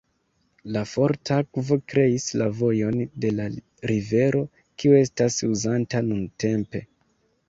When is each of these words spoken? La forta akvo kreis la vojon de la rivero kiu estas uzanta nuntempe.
La 0.75 0.81
forta 0.91 1.35
akvo 1.41 1.75
kreis 1.91 2.23
la 2.41 2.47
vojon 2.61 2.97
de 3.25 3.31
la 3.39 3.45
rivero 3.91 4.41
kiu 4.63 4.97
estas 5.01 5.37
uzanta 5.49 6.03
nuntempe. 6.09 6.83